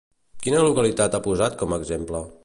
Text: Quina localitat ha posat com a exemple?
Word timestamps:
Quina 0.45 0.61
localitat 0.67 1.17
ha 1.17 1.21
posat 1.27 1.57
com 1.63 1.77
a 1.77 1.79
exemple? 1.85 2.23